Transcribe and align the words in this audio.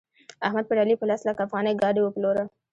احمد 0.45 0.65
پر 0.69 0.77
علي 0.83 0.95
په 0.99 1.05
لس 1.09 1.21
لکه 1.29 1.41
افغانۍ 1.47 1.73
ګاډي 1.81 2.01
وپلوره. 2.03 2.43